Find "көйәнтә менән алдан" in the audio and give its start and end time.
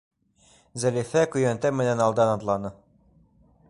1.35-2.35